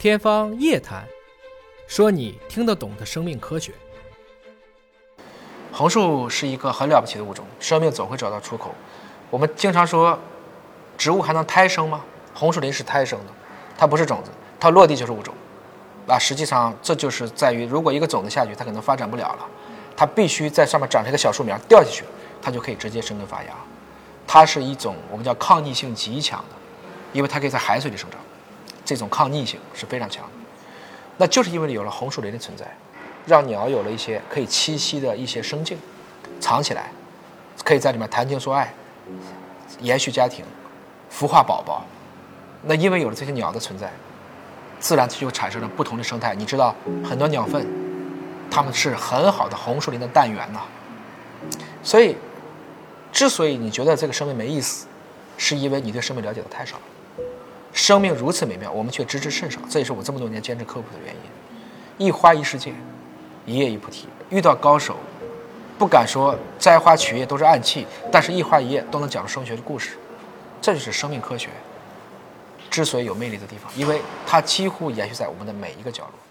[0.00, 1.04] 天方夜谭，
[1.86, 3.70] 说你听得懂的生命科学。
[5.70, 8.74] 红树是一个很了不起的物种，生命总会找到出口。
[9.28, 10.18] 我们经常说，
[10.96, 12.02] 植物还能胎生吗？
[12.32, 13.32] 红树林是胎生的，
[13.76, 15.34] 它不是种子，它落地就是物种。
[16.06, 19.46] 啊，实际上这就是在于，如果一个种子下去，它可能发展不了了，
[19.94, 22.04] 它必须在上面长成一个小树苗，掉下去，
[22.40, 23.50] 它就可以直接生根发芽。
[24.26, 26.56] 它是一种我们叫抗逆性极强的，
[27.12, 28.18] 因为它可以在海水里生长，
[28.90, 30.32] 这种抗逆性是非常强的。
[31.16, 32.66] 那就是因为有了红树林的存在，
[33.24, 35.78] 让鸟有了一些可以栖息的一些生境，
[36.40, 36.90] 藏起来，
[37.62, 38.74] 可以在里面谈情说爱，
[39.78, 40.44] 延续家庭，
[41.08, 41.84] 孵化宝宝。
[42.62, 43.88] 那因为有了这些鸟的存在，
[44.80, 46.34] 自然就产生了不同的生态。
[46.34, 46.74] 你知道，
[47.08, 47.64] 很多鸟粪，
[48.50, 50.60] 它们是很好的红树林的氮源呐。
[51.82, 52.16] 所以。
[53.12, 54.86] 之所以你觉得这个生命没意思，
[55.36, 56.82] 是因为你对生命了解的太少了。
[57.72, 62.06] 生命如此美妙，我们却知之甚少，这也是我这么多年坚持科普的原因。
[62.06, 62.72] 一花一世界，
[63.46, 64.08] 一叶一菩提。
[64.28, 64.96] 遇到高手，
[65.78, 69.96] 不敢说摘花取叶都是暗器，但是一花一叶都能讲出生学的故事。
[70.60, 71.48] 这就是生命科学
[72.70, 76.29] 之所以有魅力的地方，因为它几乎延续在我们的每一个角落。